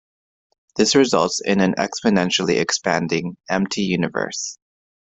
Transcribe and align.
This 0.77 0.95
results 0.95 1.41
in 1.45 1.61
an 1.61 1.75
exponentially 1.75 2.59
expanding, 2.59 3.37
empty 3.51 3.83
universe. 3.83 4.57